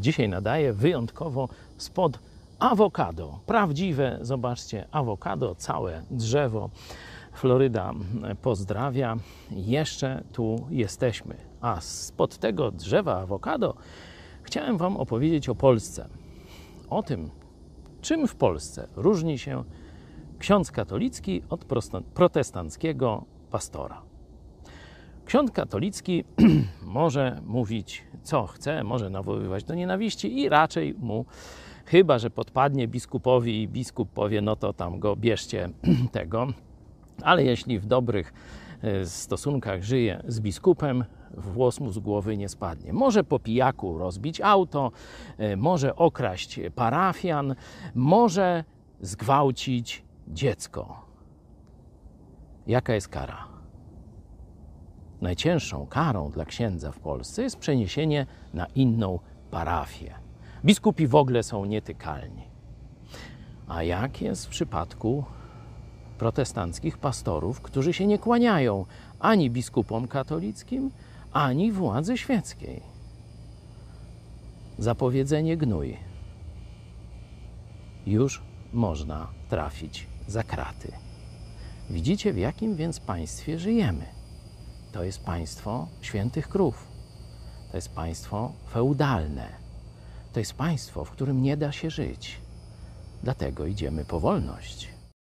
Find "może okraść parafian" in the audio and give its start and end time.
45.56-47.54